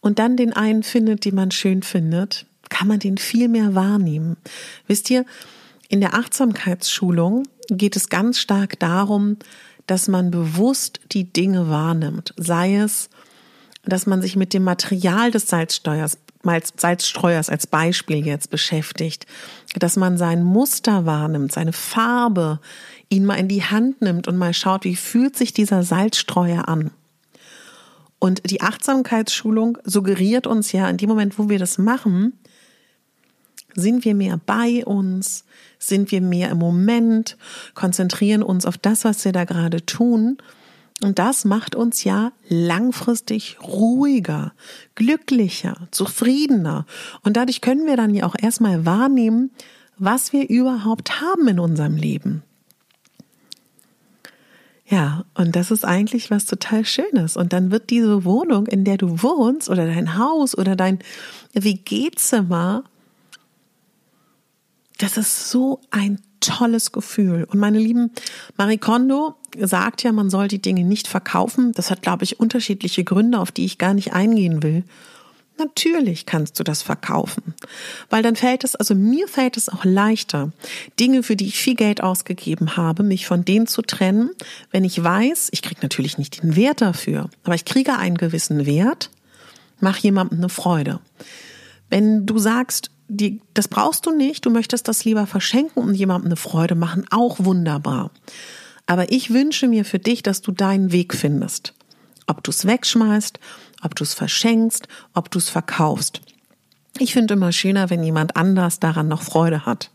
und 0.06 0.20
dann 0.20 0.38
den 0.38 0.54
einen 0.54 0.84
findet, 0.84 1.26
den 1.26 1.34
man 1.34 1.50
schön 1.50 1.82
findet, 1.82 2.46
kann 2.70 2.88
man 2.88 3.00
den 3.00 3.18
viel 3.18 3.48
mehr 3.48 3.74
wahrnehmen. 3.74 4.38
Wisst 4.86 5.10
ihr, 5.10 5.26
in 5.90 6.02
der 6.02 6.14
Achtsamkeitsschulung 6.14 7.48
geht 7.70 7.96
es 7.96 8.10
ganz 8.10 8.40
stark 8.40 8.80
darum, 8.80 9.38
dass 9.88 10.08
man 10.08 10.32
bewusst 10.32 11.00
die 11.12 11.32
Dinge 11.32 11.70
wahrnimmt. 11.70 12.34
Sei 12.38 12.76
es, 12.76 13.10
dass 13.84 14.06
man 14.06 14.22
sich 14.22 14.36
mit 14.36 14.54
dem 14.54 14.64
Material 14.64 15.32
des 15.32 15.48
Salzsteuers 15.48 16.18
Salzstreuers 16.78 17.50
als 17.50 17.66
Beispiel 17.66 18.24
jetzt 18.26 18.52
beschäftigt, 18.52 19.26
dass 19.80 19.96
man 19.96 20.16
sein 20.16 20.44
Muster 20.44 21.06
wahrnimmt, 21.08 21.52
seine 21.52 21.74
Farbe, 21.74 22.60
ihn 23.10 23.26
mal 23.26 23.36
in 23.36 23.48
die 23.48 23.64
Hand 23.64 24.02
nimmt 24.02 24.28
und 24.28 24.38
mal 24.38 24.54
schaut, 24.54 24.84
wie 24.84 24.96
fühlt 24.96 25.36
sich 25.36 25.54
dieser 25.54 25.82
Salzstreuer 25.82 26.68
an. 26.68 26.92
Und 28.20 28.50
die 28.50 28.62
Achtsamkeitsschulung 28.62 29.78
suggeriert 29.84 30.48
uns 30.48 30.72
ja 30.72 30.90
in 30.90 30.98
dem 30.98 31.10
Moment, 31.10 31.38
wo 31.38 31.50
wir 31.50 31.60
das 31.60 31.78
machen, 31.78 32.34
sind 33.76 34.06
wir 34.06 34.16
mehr 34.16 34.40
bei 34.46 34.86
uns, 34.86 35.46
sind 35.78 36.12
wir 36.12 36.22
mehr 36.22 36.50
im 36.50 36.58
Moment, 36.58 37.38
konzentrieren 37.74 38.42
uns 38.42 38.66
auf 38.66 38.78
das, 38.78 39.06
was 39.06 39.24
wir 39.26 39.32
da 39.32 39.44
gerade 39.44 39.86
tun 39.86 40.38
und 41.02 41.20
das 41.20 41.44
macht 41.44 41.76
uns 41.76 42.04
ja 42.04 42.32
langfristig 42.48 43.58
ruhiger, 43.62 44.54
glücklicher, 44.96 45.88
zufriedener. 45.92 46.86
Und 47.22 47.36
dadurch 47.36 47.62
können 47.62 47.86
wir 47.86 47.98
dann 47.98 48.14
ja 48.14 48.26
auch 48.26 48.36
erstmal 48.40 48.86
wahrnehmen, 48.86 49.52
was 49.98 50.32
wir 50.32 50.50
überhaupt 50.50 51.22
haben 51.22 51.48
in 51.48 51.60
unserem 51.60 51.98
Leben. 51.98 52.44
Ja, 54.88 55.26
und 55.34 55.56
das 55.56 55.72
ist 55.72 55.84
eigentlich 55.84 56.32
was 56.32 56.46
total 56.46 56.86
Schönes. 56.86 57.36
Und 57.36 57.52
dann 57.52 57.72
wird 57.72 57.90
diese 57.90 58.24
Wohnung, 58.24 58.68
in 58.68 58.86
der 58.86 58.98
du 58.98 59.22
wohnst, 59.22 59.70
oder 59.70 59.86
dein 59.88 60.18
Haus 60.18 60.58
oder 60.58 60.76
dein 60.76 61.00
WG-Zimmer, 61.54 62.84
das 64.98 65.18
ist 65.18 65.50
so 65.50 65.82
ein 65.92 66.20
tolles 66.40 66.92
Gefühl. 66.92 67.46
Und 67.46 67.60
meine 67.60 67.80
lieben, 67.80 68.12
Marie 68.58 68.78
Kondo 68.78 69.36
sagt 69.58 70.04
ja, 70.04 70.12
man 70.12 70.30
soll 70.30 70.48
die 70.48 70.62
Dinge 70.62 70.84
nicht 70.84 71.08
verkaufen. 71.08 71.72
Das 71.74 71.92
hat, 71.92 72.02
glaube 72.02 72.24
ich, 72.24 72.40
unterschiedliche 72.40 73.04
Gründe, 73.04 73.40
auf 73.40 73.52
die 73.52 73.66
ich 73.66 73.78
gar 73.78 73.94
nicht 73.94 74.14
eingehen 74.14 74.64
will. 74.64 74.84
Natürlich 75.58 76.26
kannst 76.26 76.60
du 76.60 76.64
das 76.64 76.82
verkaufen, 76.82 77.54
weil 78.10 78.22
dann 78.22 78.36
fällt 78.36 78.66
es, 78.66 78.76
also 78.76 78.94
mir 78.94 79.30
fällt 79.30 79.56
es 79.56 79.70
auch 79.70 79.86
leichter, 79.86 80.52
Dinge, 81.00 81.24
für 81.24 81.38
die 81.38 81.48
ich 81.48 81.58
viel 81.58 81.76
Geld 81.76 82.04
ausgegeben 82.04 82.76
habe, 82.76 83.04
mich 83.04 83.26
von 83.26 83.46
denen 83.46 83.66
zu 83.66 83.82
trennen, 83.82 84.32
wenn 84.72 84.84
ich 84.84 85.02
weiß, 85.02 85.48
ich 85.52 85.62
kriege 85.62 85.80
natürlich 85.82 86.18
nicht 86.18 86.44
den 86.44 86.58
Wert 86.58 86.82
dafür, 86.82 87.30
aber 87.44 87.56
ich 87.56 87.64
kriege 87.64 87.96
einen 87.96 88.18
gewissen 88.18 88.66
Wert, 88.66 89.12
mach 89.80 89.98
jemandem 89.98 90.40
eine 90.40 90.50
Freude. 90.50 91.00
Wenn 91.90 92.26
du 92.26 92.38
sagst, 92.38 92.92
die, 93.08 93.42
das 93.54 93.68
brauchst 93.68 94.06
du 94.06 94.12
nicht, 94.12 94.46
du 94.46 94.50
möchtest 94.50 94.88
das 94.88 95.06
lieber 95.06 95.28
verschenken 95.28 95.84
und 95.84 95.94
jemandem 95.94 96.30
eine 96.30 96.36
Freude 96.36 96.76
machen, 96.76 97.06
auch 97.12 97.38
wunderbar. 97.40 98.12
Aber 98.88 99.12
ich 99.12 99.34
wünsche 99.34 99.68
mir 99.68 99.86
für 99.86 100.00
dich, 100.00 100.24
dass 100.24 100.42
du 100.42 100.52
deinen 100.52 100.92
Weg 100.92 101.14
findest. 101.14 101.74
Ob 102.28 102.44
du 102.44 102.52
es 102.52 102.66
wegschmeißt, 102.66 103.40
ob 103.82 103.96
du 103.96 104.04
es 104.04 104.14
verschenkst, 104.14 104.88
ob 105.14 105.30
du 105.32 105.40
es 105.40 105.50
verkaufst. 105.50 106.22
Ich 106.98 107.14
finde 107.14 107.34
immer 107.34 107.52
schöner, 107.52 107.90
wenn 107.90 108.04
jemand 108.04 108.36
anders 108.36 108.80
daran 108.80 109.08
noch 109.08 109.22
Freude 109.22 109.66
hat. 109.66 109.92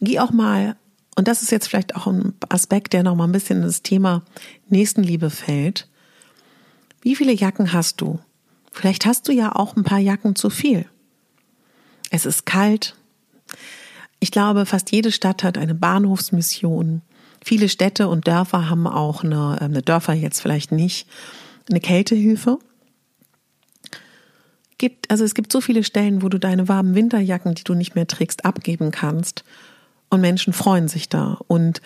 Geh 0.00 0.18
auch 0.18 0.30
mal, 0.30 0.76
und 1.16 1.28
das 1.28 1.42
ist 1.42 1.50
jetzt 1.50 1.68
vielleicht 1.68 1.96
auch 1.96 2.06
ein 2.06 2.32
Aspekt, 2.48 2.92
der 2.92 3.02
noch 3.02 3.14
mal 3.14 3.24
ein 3.24 3.32
bisschen 3.32 3.58
in 3.58 3.64
das 3.64 3.82
Thema 3.82 4.22
Nächstenliebe 4.68 5.30
fällt. 5.30 5.88
Wie 7.02 7.14
viele 7.14 7.32
Jacken 7.32 7.72
hast 7.72 8.00
du? 8.00 8.20
Vielleicht 8.72 9.04
hast 9.04 9.28
du 9.28 9.32
ja 9.32 9.54
auch 9.54 9.76
ein 9.76 9.84
paar 9.84 9.98
Jacken 9.98 10.34
zu 10.34 10.48
viel. 10.48 10.86
Es 12.10 12.26
ist 12.26 12.44
kalt. 12.44 12.96
Ich 14.18 14.30
glaube, 14.30 14.66
fast 14.66 14.92
jede 14.92 15.12
Stadt 15.12 15.42
hat 15.42 15.56
eine 15.56 15.74
Bahnhofsmission. 15.74 17.00
Viele 17.42 17.68
Städte 17.68 18.08
und 18.08 18.26
Dörfer 18.26 18.68
haben 18.68 18.86
auch 18.86 19.24
eine, 19.24 19.56
äh, 19.60 19.64
eine 19.64 19.80
Dörfer 19.82 20.12
jetzt 20.12 20.40
vielleicht 20.40 20.72
nicht, 20.72 21.06
eine 21.70 21.80
Kältehilfe. 21.80 22.58
Gibt, 24.76 25.10
also 25.10 25.24
es 25.24 25.34
gibt 25.34 25.52
so 25.52 25.60
viele 25.60 25.84
Stellen, 25.84 26.22
wo 26.22 26.28
du 26.28 26.38
deine 26.38 26.68
warmen 26.68 26.94
Winterjacken, 26.94 27.54
die 27.54 27.64
du 27.64 27.74
nicht 27.74 27.94
mehr 27.94 28.06
trägst, 28.06 28.44
abgeben 28.44 28.90
kannst. 28.90 29.44
Und 30.10 30.20
Menschen 30.20 30.52
freuen 30.52 30.88
sich 30.88 31.08
da. 31.08 31.38
Und 31.46 31.80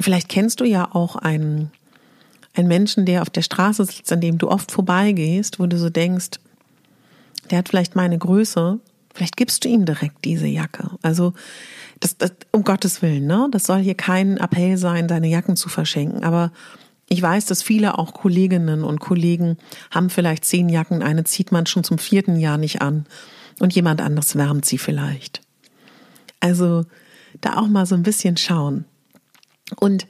vielleicht 0.00 0.28
kennst 0.28 0.60
du 0.60 0.64
ja 0.64 0.92
auch 0.92 1.16
einen, 1.16 1.70
einen 2.54 2.68
Menschen, 2.68 3.06
der 3.06 3.22
auf 3.22 3.30
der 3.30 3.42
Straße 3.42 3.84
sitzt, 3.84 4.12
an 4.12 4.20
dem 4.20 4.38
du 4.38 4.48
oft 4.48 4.72
vorbeigehst, 4.72 5.60
wo 5.60 5.66
du 5.66 5.78
so 5.78 5.90
denkst, 5.90 6.40
der 7.50 7.58
hat 7.58 7.68
vielleicht 7.68 7.94
meine 7.94 8.18
Größe 8.18 8.80
Vielleicht 9.14 9.36
gibst 9.36 9.64
du 9.64 9.68
ihm 9.68 9.84
direkt 9.84 10.24
diese 10.24 10.48
Jacke. 10.48 10.90
Also 11.00 11.34
das, 12.00 12.18
das, 12.18 12.32
um 12.50 12.64
Gottes 12.64 13.00
Willen, 13.00 13.26
ne? 13.26 13.48
Das 13.52 13.64
soll 13.64 13.78
hier 13.78 13.94
kein 13.94 14.38
Appell 14.38 14.76
sein, 14.76 15.06
deine 15.06 15.28
Jacken 15.28 15.54
zu 15.54 15.68
verschenken. 15.68 16.24
Aber 16.24 16.50
ich 17.08 17.22
weiß, 17.22 17.46
dass 17.46 17.62
viele 17.62 17.96
auch 17.96 18.12
Kolleginnen 18.12 18.82
und 18.82 18.98
Kollegen 18.98 19.56
haben 19.92 20.10
vielleicht 20.10 20.44
zehn 20.44 20.68
Jacken, 20.68 21.00
eine 21.00 21.22
zieht 21.22 21.52
man 21.52 21.66
schon 21.66 21.84
zum 21.84 21.98
vierten 21.98 22.36
Jahr 22.36 22.58
nicht 22.58 22.82
an 22.82 23.06
und 23.60 23.72
jemand 23.72 24.00
anderes 24.00 24.34
wärmt 24.34 24.64
sie 24.64 24.78
vielleicht. 24.78 25.42
Also 26.40 26.84
da 27.40 27.56
auch 27.56 27.68
mal 27.68 27.86
so 27.86 27.94
ein 27.94 28.02
bisschen 28.02 28.36
schauen. 28.36 28.84
Und 29.76 30.08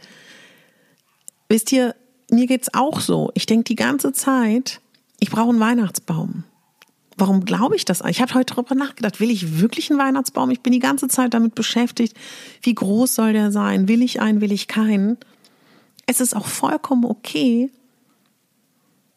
wisst 1.50 1.72
ihr, 1.72 1.94
mir 2.30 2.46
geht's 2.46 2.72
auch 2.72 3.00
so. 3.00 3.30
Ich 3.34 3.44
denke 3.44 3.64
die 3.64 3.76
ganze 3.76 4.12
Zeit, 4.14 4.80
ich 5.20 5.30
brauche 5.30 5.50
einen 5.50 5.60
Weihnachtsbaum 5.60 6.44
warum 7.16 7.44
glaube 7.44 7.76
ich 7.76 7.84
das? 7.84 8.02
Ich 8.08 8.20
habe 8.20 8.34
heute 8.34 8.54
darüber 8.54 8.74
nachgedacht, 8.74 9.20
will 9.20 9.30
ich 9.30 9.60
wirklich 9.60 9.90
einen 9.90 9.98
Weihnachtsbaum? 9.98 10.50
Ich 10.50 10.60
bin 10.60 10.72
die 10.72 10.78
ganze 10.78 11.08
Zeit 11.08 11.34
damit 11.34 11.54
beschäftigt, 11.54 12.16
wie 12.62 12.74
groß 12.74 13.14
soll 13.14 13.32
der 13.32 13.52
sein? 13.52 13.88
Will 13.88 14.02
ich 14.02 14.20
einen, 14.20 14.40
will 14.40 14.52
ich 14.52 14.68
keinen? 14.68 15.18
Es 16.06 16.20
ist 16.20 16.36
auch 16.36 16.46
vollkommen 16.46 17.04
okay, 17.04 17.70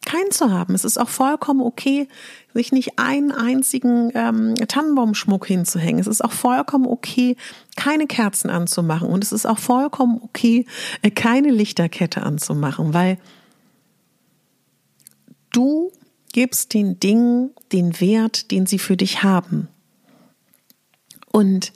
keinen 0.08 0.30
zu 0.30 0.50
haben. 0.50 0.74
Es 0.74 0.84
ist 0.84 0.98
auch 0.98 1.08
vollkommen 1.08 1.60
okay, 1.60 2.08
sich 2.54 2.72
nicht 2.72 2.98
einen 2.98 3.30
einzigen 3.30 4.10
ähm, 4.14 4.54
Tannenbaumschmuck 4.54 5.46
hinzuhängen. 5.46 6.00
Es 6.00 6.06
ist 6.06 6.24
auch 6.24 6.32
vollkommen 6.32 6.86
okay, 6.86 7.36
keine 7.76 8.06
Kerzen 8.06 8.48
anzumachen. 8.48 9.08
Und 9.08 9.22
es 9.22 9.32
ist 9.32 9.46
auch 9.46 9.58
vollkommen 9.58 10.20
okay, 10.22 10.66
äh, 11.02 11.10
keine 11.10 11.50
Lichterkette 11.50 12.22
anzumachen, 12.22 12.94
weil 12.94 13.18
du 15.50 15.92
gibst 16.32 16.74
den 16.74 17.00
Dingen 17.00 17.50
den 17.72 18.00
Wert, 18.00 18.50
den 18.50 18.66
sie 18.66 18.78
für 18.78 18.96
dich 18.96 19.22
haben. 19.22 19.68
Und 21.30 21.72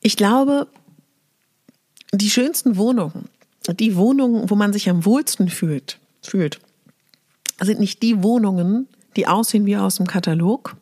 ich 0.00 0.16
glaube, 0.16 0.68
die 2.12 2.30
schönsten 2.30 2.76
Wohnungen, 2.76 3.28
die 3.68 3.96
Wohnungen, 3.96 4.50
wo 4.50 4.54
man 4.54 4.72
sich 4.72 4.88
am 4.88 5.04
wohlsten 5.04 5.48
fühlt, 5.48 5.98
fühlt, 6.22 6.60
sind 7.60 7.80
nicht 7.80 8.02
die 8.02 8.22
Wohnungen, 8.22 8.88
die 9.16 9.26
aussehen 9.26 9.66
wie 9.66 9.76
aus 9.76 9.96
dem 9.96 10.06
Katalog 10.06 10.76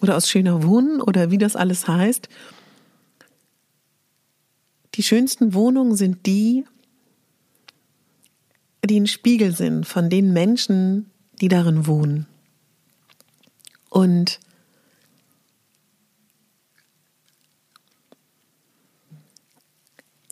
oder 0.00 0.16
aus 0.16 0.28
schöner 0.28 0.62
Wohnen 0.62 1.00
oder 1.00 1.30
wie 1.30 1.38
das 1.38 1.56
alles 1.56 1.86
heißt. 1.86 2.28
Die 4.94 5.02
schönsten 5.02 5.54
Wohnungen 5.54 5.96
sind 5.96 6.26
die, 6.26 6.64
die 8.86 9.00
ein 9.00 9.06
Spiegel 9.06 9.54
sind 9.54 9.86
von 9.86 10.10
den 10.10 10.32
Menschen, 10.32 11.10
die 11.40 11.48
darin 11.48 11.86
wohnen. 11.86 12.26
Und 13.90 14.40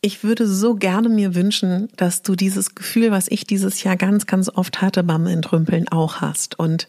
ich 0.01 0.25
würde 0.25 0.49
so 0.49 0.75
gerne 0.75 1.09
mir 1.09 1.35
wünschen, 1.37 1.89
dass 1.97 2.23
du 2.23 2.35
dieses 2.35 2.75
Gefühl, 2.75 3.13
was 3.13 3.29
ich 3.29 3.47
dieses 3.47 3.85
Jahr 3.85 3.97
ganz, 3.97 4.27
ganz 4.27 4.49
oft 4.49 4.83
hatte 4.83 5.05
beim 5.05 5.27
Entrümpeln, 5.27 5.89
auch 5.89 6.17
hast. 6.17 6.59
Und 6.59 6.89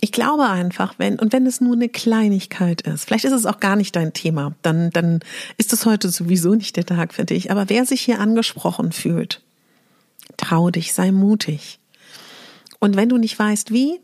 ich 0.00 0.12
glaube 0.12 0.48
einfach, 0.48 0.94
wenn, 0.98 1.18
und 1.18 1.34
wenn 1.34 1.46
es 1.46 1.60
nur 1.60 1.74
eine 1.74 1.90
Kleinigkeit 1.90 2.80
ist, 2.80 3.04
vielleicht 3.04 3.26
ist 3.26 3.32
es 3.32 3.46
auch 3.46 3.60
gar 3.60 3.76
nicht 3.76 3.94
dein 3.94 4.14
Thema, 4.14 4.54
dann, 4.62 4.90
dann 4.90 5.20
ist 5.58 5.74
es 5.74 5.84
heute 5.84 6.08
sowieso 6.08 6.54
nicht 6.54 6.76
der 6.76 6.86
Tag 6.86 7.12
für 7.12 7.26
dich. 7.26 7.50
Aber 7.50 7.68
wer 7.68 7.84
sich 7.84 8.00
hier 8.00 8.18
angesprochen 8.18 8.90
fühlt, 8.90 9.42
trau 10.36 10.70
dich, 10.70 10.92
sei 10.92 11.12
mutig. 11.12 11.78
Und 12.80 12.96
wenn 12.96 13.08
du 13.08 13.16
nicht 13.18 13.38
weißt, 13.38 13.72
wie, 13.72 14.00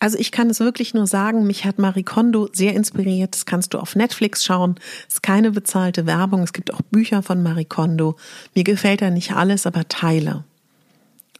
also 0.00 0.18
ich 0.18 0.30
kann 0.30 0.48
es 0.50 0.60
wirklich 0.60 0.94
nur 0.94 1.06
sagen, 1.06 1.46
mich 1.46 1.64
hat 1.64 1.78
Marie 1.78 2.04
Kondo 2.04 2.48
sehr 2.52 2.74
inspiriert. 2.74 3.34
Das 3.34 3.46
kannst 3.46 3.74
du 3.74 3.78
auf 3.78 3.96
Netflix 3.96 4.44
schauen. 4.44 4.76
Es 5.08 5.14
ist 5.14 5.22
keine 5.22 5.50
bezahlte 5.50 6.06
Werbung. 6.06 6.42
Es 6.42 6.52
gibt 6.52 6.72
auch 6.72 6.82
Bücher 6.82 7.22
von 7.22 7.42
Marie 7.42 7.64
Kondo. 7.64 8.16
Mir 8.54 8.64
gefällt 8.64 9.02
da 9.02 9.10
nicht 9.10 9.32
alles, 9.32 9.66
aber 9.66 9.88
Teile. 9.88 10.44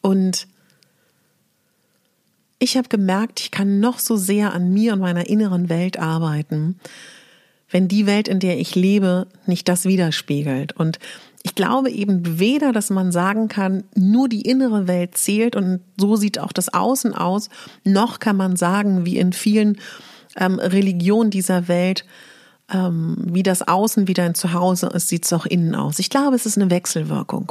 Und 0.00 0.49
ich 2.58 2.76
habe 2.76 2.88
gemerkt, 2.88 3.40
ich 3.40 3.50
kann 3.52 3.78
noch 3.78 4.00
so 4.00 4.16
sehr 4.16 4.52
an 4.52 4.73
mir 4.73 4.92
und 4.94 5.00
meiner 5.00 5.28
inneren 5.28 5.68
Welt 5.68 5.99
arbeiten, 5.99 6.80
wenn 7.70 7.87
die 7.87 8.06
Welt, 8.06 8.26
in 8.26 8.40
der 8.40 8.58
ich 8.58 8.75
lebe, 8.75 9.28
nicht 9.47 9.68
das 9.68 9.85
widerspiegelt. 9.85 10.73
Und 10.73 10.99
ich 11.48 11.54
glaube 11.54 11.90
eben 11.90 12.38
weder, 12.38 12.72
dass 12.72 12.90
man 12.90 13.10
sagen 13.10 13.48
kann, 13.48 13.84
nur 13.94 14.28
die 14.28 14.42
innere 14.42 14.86
Welt 14.86 15.16
zählt 15.16 15.56
und 15.56 15.80
so 15.96 16.14
sieht 16.14 16.38
auch 16.38 16.52
das 16.52 16.74
Außen 16.74 17.14
aus, 17.14 17.48
noch 17.84 18.18
kann 18.18 18.36
man 18.36 18.56
sagen, 18.56 19.06
wie 19.06 19.16
in 19.16 19.32
vielen 19.32 19.78
ähm, 20.36 20.58
Religionen 20.58 21.30
dieser 21.30 21.66
Welt, 21.66 22.04
ähm, 22.70 23.16
wie 23.32 23.42
das 23.42 23.66
Außen 23.66 24.08
wieder 24.08 24.24
ein 24.24 24.34
Zuhause 24.34 24.88
ist, 24.88 25.08
sieht 25.08 25.24
es 25.24 25.32
auch 25.32 25.46
innen 25.46 25.74
aus. 25.74 25.98
Ich 25.98 26.10
glaube, 26.10 26.36
es 26.36 26.44
ist 26.44 26.58
eine 26.58 26.70
Wechselwirkung. 26.70 27.50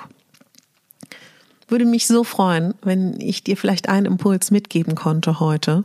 Würde 1.68 1.86
mich 1.86 2.06
so 2.06 2.24
freuen, 2.24 2.76
wenn 2.84 3.20
ich 3.20 3.44
dir 3.44 3.58
vielleicht 3.58 3.90
einen 3.90 4.06
Impuls 4.06 4.52
mitgeben 4.52 4.94
konnte 4.94 5.40
heute. 5.40 5.84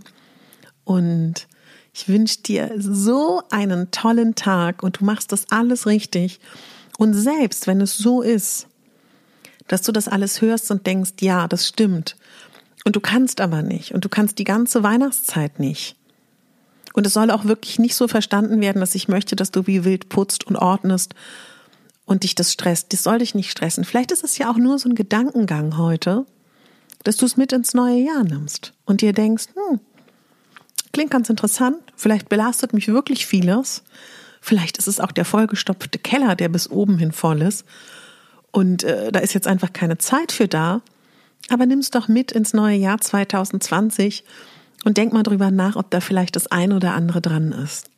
Und 0.84 1.46
ich 1.94 2.08
wünsche 2.08 2.42
dir 2.42 2.72
so 2.76 3.42
einen 3.50 3.90
tollen 3.90 4.34
Tag 4.34 4.82
und 4.82 5.00
du 5.00 5.06
machst 5.06 5.32
das 5.32 5.46
alles 5.50 5.86
richtig. 5.86 6.40
Und 7.02 7.14
selbst 7.14 7.66
wenn 7.66 7.80
es 7.80 7.98
so 7.98 8.22
ist, 8.22 8.68
dass 9.66 9.82
du 9.82 9.90
das 9.90 10.06
alles 10.06 10.40
hörst 10.40 10.70
und 10.70 10.86
denkst, 10.86 11.14
ja, 11.18 11.48
das 11.48 11.66
stimmt, 11.66 12.14
und 12.84 12.94
du 12.94 13.00
kannst 13.00 13.40
aber 13.40 13.62
nicht, 13.62 13.90
und 13.90 14.04
du 14.04 14.08
kannst 14.08 14.38
die 14.38 14.44
ganze 14.44 14.84
Weihnachtszeit 14.84 15.58
nicht. 15.58 15.96
Und 16.92 17.04
es 17.04 17.12
soll 17.12 17.32
auch 17.32 17.44
wirklich 17.44 17.80
nicht 17.80 17.96
so 17.96 18.06
verstanden 18.06 18.60
werden, 18.60 18.78
dass 18.78 18.94
ich 18.94 19.08
möchte, 19.08 19.34
dass 19.34 19.50
du 19.50 19.66
wie 19.66 19.84
wild 19.84 20.10
putzt 20.10 20.46
und 20.46 20.54
ordnest 20.54 21.16
und 22.04 22.22
dich 22.22 22.36
das 22.36 22.52
stresst. 22.52 22.92
Das 22.92 23.02
soll 23.02 23.18
dich 23.18 23.34
nicht 23.34 23.50
stressen. 23.50 23.84
Vielleicht 23.84 24.12
ist 24.12 24.22
es 24.22 24.38
ja 24.38 24.48
auch 24.48 24.56
nur 24.56 24.78
so 24.78 24.88
ein 24.88 24.94
Gedankengang 24.94 25.78
heute, 25.78 26.24
dass 27.02 27.16
du 27.16 27.26
es 27.26 27.36
mit 27.36 27.52
ins 27.52 27.74
neue 27.74 27.98
Jahr 27.98 28.22
nimmst 28.22 28.74
und 28.84 29.00
dir 29.00 29.12
denkst, 29.12 29.46
hm, 29.54 29.80
klingt 30.92 31.10
ganz 31.10 31.28
interessant, 31.30 31.78
vielleicht 31.96 32.28
belastet 32.28 32.72
mich 32.72 32.86
wirklich 32.86 33.26
vieles, 33.26 33.82
Vielleicht 34.44 34.76
ist 34.76 34.88
es 34.88 34.98
auch 34.98 35.12
der 35.12 35.24
vollgestopfte 35.24 36.00
Keller, 36.00 36.34
der 36.34 36.48
bis 36.48 36.68
oben 36.68 36.98
hin 36.98 37.12
voll 37.12 37.42
ist. 37.42 37.64
Und 38.50 38.82
äh, 38.82 39.12
da 39.12 39.20
ist 39.20 39.34
jetzt 39.34 39.46
einfach 39.46 39.72
keine 39.72 39.98
Zeit 39.98 40.32
für 40.32 40.48
da. 40.48 40.82
Aber 41.48 41.64
nimm 41.64 41.78
es 41.78 41.92
doch 41.92 42.08
mit 42.08 42.32
ins 42.32 42.52
neue 42.52 42.76
Jahr 42.76 43.00
2020 43.00 44.24
und 44.84 44.96
denk 44.96 45.12
mal 45.12 45.22
drüber 45.22 45.52
nach, 45.52 45.76
ob 45.76 45.92
da 45.92 46.00
vielleicht 46.00 46.34
das 46.34 46.48
eine 46.48 46.74
oder 46.74 46.94
andere 46.94 47.20
dran 47.20 47.52
ist. 47.52 47.88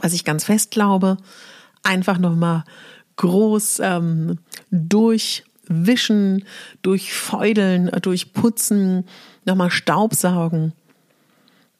Was 0.00 0.14
ich 0.14 0.24
ganz 0.24 0.44
fest 0.44 0.70
glaube, 0.70 1.18
einfach 1.82 2.16
nochmal 2.16 2.64
groß 3.16 3.80
ähm, 3.80 4.38
durchwischen, 4.70 6.46
durchfeudeln, 6.80 7.90
durchputzen, 8.00 9.04
nochmal 9.44 9.70
Staubsaugen 9.70 10.72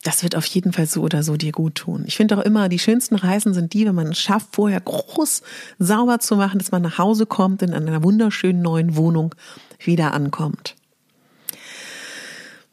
das 0.09 0.23
wird 0.23 0.37
auf 0.37 0.47
jeden 0.47 0.73
Fall 0.73 0.87
so 0.87 1.03
oder 1.03 1.23
so 1.23 1.37
dir 1.37 1.53
gut 1.53 1.75
tun. 1.75 2.05
Ich 2.07 2.17
finde 2.17 2.39
auch 2.39 2.43
immer, 2.43 2.71
die 2.71 2.79
schönsten 2.79 3.15
Reisen 3.15 3.53
sind 3.53 3.75
die, 3.75 3.85
wenn 3.85 3.95
man 3.95 4.13
es 4.13 4.19
schafft, 4.19 4.49
vorher 4.53 4.81
groß 4.81 5.43
sauber 5.79 6.19
zu 6.19 6.37
machen, 6.37 6.59
dass 6.59 6.71
man 6.71 6.81
nach 6.81 6.97
Hause 6.97 7.27
kommt, 7.27 7.61
in 7.61 7.75
einer 7.75 8.03
wunderschönen 8.03 8.63
neuen 8.63 8.97
Wohnung 8.97 9.35
wieder 9.79 10.15
ankommt. 10.15 10.77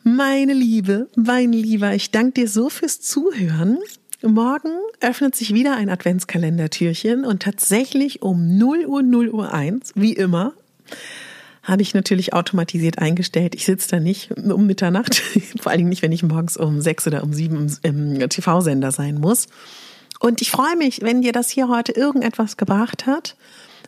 Meine 0.04 0.54
Liebe, 0.54 1.10
mein 1.18 1.52
Lieber, 1.52 1.94
ich 1.94 2.10
danke 2.10 2.44
dir 2.44 2.48
so 2.48 2.70
fürs 2.70 3.02
Zuhören. 3.02 3.80
Morgen 4.22 4.72
öffnet 5.02 5.36
sich 5.36 5.54
wieder 5.54 5.76
ein 5.76 5.90
Adventskalendertürchen 5.90 7.26
und 7.26 7.42
tatsächlich 7.42 8.22
um 8.22 8.58
0 8.58 8.86
Uhr 8.86 9.04
0 9.04 9.30
Uhr 9.32 9.54
1, 9.54 9.92
wie 9.96 10.14
immer, 10.14 10.54
habe 11.66 11.82
ich 11.82 11.94
natürlich 11.94 12.34
automatisiert 12.34 13.00
eingestellt. 13.00 13.56
Ich 13.56 13.66
sitze 13.66 13.90
da 13.90 14.00
nicht 14.00 14.32
um 14.32 14.68
Mitternacht, 14.68 15.16
vor 15.60 15.72
allen 15.72 15.80
Dingen 15.80 15.90
nicht, 15.90 16.04
wenn 16.04 16.12
ich 16.12 16.24
morgens 16.24 16.58
um 16.58 16.80
sechs 16.80 17.06
oder 17.08 17.24
um 17.24 17.34
sieben 17.34 17.76
im 17.82 18.30
TV-Sender 18.30 18.92
sein 18.92 19.20
muss. 19.20 19.48
Und 20.20 20.42
ich 20.42 20.52
freue 20.52 20.78
mich, 20.78 21.02
wenn 21.02 21.22
dir 21.22 21.34
das 21.34 21.50
hier 21.50 21.68
heute 21.68 21.92
irgendetwas 21.92 22.56
gebracht 22.56 23.06
hat, 23.08 23.36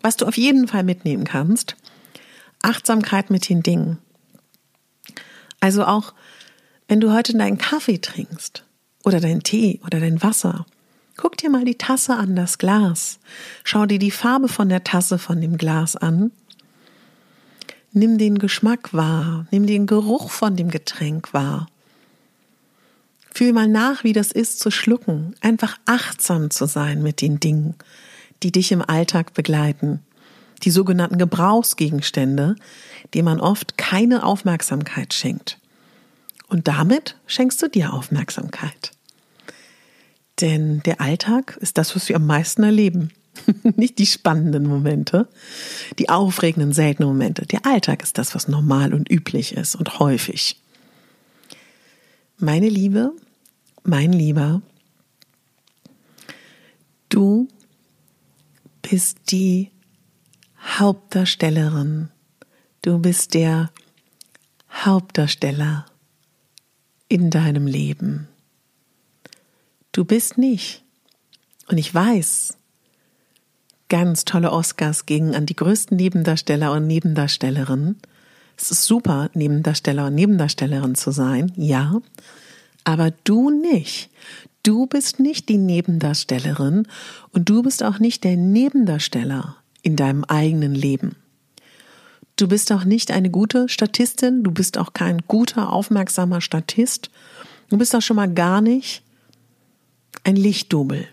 was 0.02 0.18
du 0.18 0.26
auf 0.26 0.38
jeden 0.38 0.68
Fall 0.68 0.84
mitnehmen 0.84 1.24
kannst. 1.24 1.78
Achtsamkeit 2.64 3.30
mit 3.30 3.48
den 3.48 3.62
Dingen. 3.62 4.00
Also 5.60 5.86
auch, 5.86 6.14
wenn 6.88 7.00
du 7.00 7.14
heute 7.14 7.38
deinen 7.38 7.58
Kaffee 7.60 8.00
trinkst 8.00 8.64
oder 9.04 9.20
deinen 9.20 9.44
Tee 9.44 9.80
oder 9.86 10.00
dein 10.00 10.22
Wasser, 10.24 10.66
guck 11.16 11.38
dir 11.38 11.50
mal 11.50 11.66
die 11.66 11.78
Tasse 11.78 12.16
an, 12.16 12.36
das 12.36 12.58
Glas. 12.58 13.20
Schau 13.64 13.86
dir 13.86 14.00
die 14.00 14.12
Farbe 14.12 14.48
von 14.48 14.70
der 14.70 14.84
Tasse, 14.84 15.20
von 15.20 15.40
dem 15.40 15.58
Glas 15.58 15.96
an 15.96 16.32
Nimm 17.94 18.18
den 18.18 18.38
Geschmack 18.38 18.94
wahr, 18.94 19.48
nimm 19.52 19.66
den 19.66 19.88
Geruch 19.88 20.30
von 20.30 20.56
dem 20.56 20.70
Getränk 20.70 21.34
wahr. 21.34 21.68
Fühl 23.34 23.54
mal 23.54 23.68
nach, 23.68 24.04
wie 24.04 24.14
das 24.14 24.32
ist 24.32 24.60
zu 24.60 24.72
schlucken, 24.72 25.36
einfach 25.42 25.78
achtsam 25.86 26.50
zu 26.50 26.66
sein 26.66 27.04
mit 27.04 27.22
den 27.22 27.40
Dingen, 27.40 27.76
die 28.44 28.52
dich 28.52 28.72
im 28.72 28.82
Alltag 28.82 29.34
begleiten. 29.34 30.02
Die 30.64 30.72
sogenannten 30.72 31.18
Gebrauchsgegenstände, 31.18 32.56
denen 33.14 33.26
man 33.26 33.40
oft 33.40 33.78
keine 33.78 34.24
Aufmerksamkeit 34.24 35.14
schenkt. 35.14 35.60
Und 36.48 36.68
damit 36.68 37.16
schenkst 37.28 37.62
du 37.62 37.70
dir 37.70 37.94
Aufmerksamkeit. 37.94 38.92
Denn 40.42 40.82
der 40.84 41.02
Alltag 41.02 41.58
ist 41.62 41.78
das, 41.78 41.96
was 41.96 42.10
wir 42.10 42.16
am 42.16 42.26
meisten 42.26 42.64
erleben. 42.64 43.12
Nicht 43.76 44.00
die 44.00 44.06
spannenden 44.06 44.68
Momente, 44.68 45.28
die 46.00 46.10
aufregenden, 46.10 46.74
seltenen 46.74 47.10
Momente. 47.10 47.46
Der 47.46 47.66
Alltag 47.66 48.04
ist 48.04 48.18
das, 48.18 48.36
was 48.36 48.48
normal 48.48 48.94
und 48.94 49.12
üblich 49.12 49.54
ist 49.54 49.76
und 49.76 50.00
häufig. 50.00 50.62
Meine 52.38 52.70
Liebe, 52.70 53.14
mein 53.84 54.14
Lieber, 54.14 54.62
du 57.10 57.48
bist 58.82 59.18
die 59.32 59.72
Hauptdarstellerin. 60.62 62.10
Du 62.82 63.00
bist 63.00 63.34
der 63.34 63.72
Hauptdarsteller 64.72 65.86
in 67.10 67.30
deinem 67.30 67.68
Leben. 67.68 68.28
Du 69.92 70.06
bist 70.06 70.38
nicht. 70.38 70.84
Und 71.68 71.78
ich 71.78 71.94
weiß, 71.94 72.57
ganz 73.90 74.26
tolle 74.26 74.52
Oscars 74.52 75.06
gingen 75.06 75.36
an 75.36 75.46
die 75.46 75.56
größten 75.56 75.96
Nebendarsteller 75.96 76.72
und 76.74 76.88
Nebendarstellerinnen. 76.88 77.98
Es 78.58 78.72
ist 78.72 78.84
super, 78.84 79.30
Nebendarsteller 79.34 80.08
und 80.08 80.16
Nebendarstellerin 80.16 80.96
zu 80.96 81.12
sein, 81.12 81.52
ja, 81.56 82.02
aber 82.84 83.12
du 83.24 83.50
nicht. 83.50 84.10
Du 84.64 84.88
bist 84.88 85.20
nicht 85.20 85.48
die 85.48 85.58
Nebendarstellerin 85.58 86.88
und 87.32 87.50
du 87.50 87.64
bist 87.64 87.84
auch 87.84 88.00
nicht 88.00 88.24
der 88.24 88.36
Nebendarsteller 88.36 89.56
in 89.82 89.96
deinem 89.96 90.24
eigenen 90.26 90.76
Leben. 90.76 91.16
Du 92.36 92.48
bist 92.48 92.72
auch 92.72 92.84
nicht 92.84 93.12
eine 93.12 93.30
gute 93.30 93.70
Statistin, 93.70 94.44
du 94.44 94.52
bist 94.52 94.78
auch 94.78 94.94
kein 94.94 95.22
guter, 95.28 95.72
aufmerksamer 95.72 96.42
Statist, 96.42 97.10
du 97.70 97.78
bist 97.78 97.96
auch 97.96 98.02
schon 98.02 98.18
mal 98.18 98.32
gar 98.32 98.62
nicht 98.62 99.04
ein 100.24 100.36
Lichtdubel. 100.36 101.08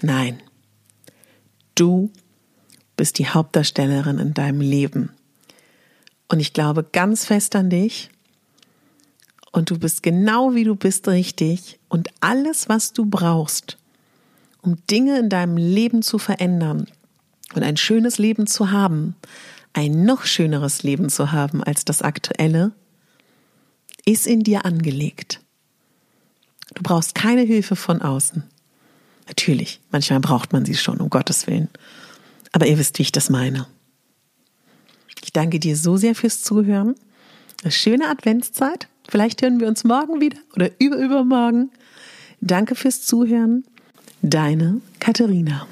Nein, 0.00 0.40
Du 1.78 2.10
bist 2.96 3.20
die 3.20 3.28
Hauptdarstellerin 3.28 4.18
in 4.18 4.34
deinem 4.34 4.60
Leben. 4.60 5.10
Und 6.26 6.40
ich 6.40 6.52
glaube 6.52 6.82
ganz 6.82 7.24
fest 7.24 7.54
an 7.54 7.70
dich. 7.70 8.10
Und 9.52 9.70
du 9.70 9.78
bist 9.78 10.02
genau 10.02 10.56
wie 10.56 10.64
du 10.64 10.74
bist 10.74 11.06
richtig. 11.06 11.78
Und 11.88 12.08
alles, 12.18 12.68
was 12.68 12.92
du 12.92 13.06
brauchst, 13.06 13.78
um 14.60 14.76
Dinge 14.90 15.20
in 15.20 15.28
deinem 15.28 15.56
Leben 15.56 16.02
zu 16.02 16.18
verändern 16.18 16.88
und 17.54 17.62
ein 17.62 17.76
schönes 17.76 18.18
Leben 18.18 18.48
zu 18.48 18.72
haben, 18.72 19.14
ein 19.72 20.04
noch 20.04 20.24
schöneres 20.24 20.82
Leben 20.82 21.10
zu 21.10 21.30
haben 21.30 21.62
als 21.62 21.84
das 21.84 22.02
aktuelle, 22.02 22.72
ist 24.04 24.26
in 24.26 24.42
dir 24.42 24.64
angelegt. 24.64 25.40
Du 26.74 26.82
brauchst 26.82 27.14
keine 27.14 27.42
Hilfe 27.42 27.76
von 27.76 28.02
außen. 28.02 28.42
Natürlich, 29.28 29.80
manchmal 29.90 30.20
braucht 30.20 30.52
man 30.52 30.64
sie 30.64 30.74
schon, 30.74 30.98
um 30.98 31.10
Gottes 31.10 31.46
Willen. 31.46 31.68
Aber 32.52 32.66
ihr 32.66 32.78
wisst, 32.78 32.98
wie 32.98 33.02
ich 33.02 33.12
das 33.12 33.30
meine. 33.30 33.66
Ich 35.22 35.32
danke 35.32 35.60
dir 35.60 35.76
so 35.76 35.96
sehr 35.96 36.14
fürs 36.14 36.42
Zuhören. 36.42 36.94
Eine 37.62 37.72
schöne 37.72 38.08
Adventszeit. 38.08 38.88
Vielleicht 39.08 39.42
hören 39.42 39.60
wir 39.60 39.68
uns 39.68 39.84
morgen 39.84 40.20
wieder 40.20 40.38
oder 40.54 40.70
überübermorgen. 40.78 41.70
Danke 42.40 42.74
fürs 42.74 43.02
Zuhören. 43.04 43.64
Deine 44.22 44.80
Katharina. 45.00 45.66